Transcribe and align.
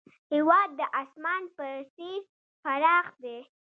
هېواد 0.33 0.69
د 0.79 0.81
اسمان 1.01 1.43
په 1.55 1.65
څېر 1.95 2.21
پراخ 2.63 3.05
دی. 3.23 3.37